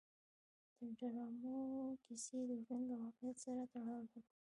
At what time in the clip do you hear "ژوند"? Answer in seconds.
2.63-2.83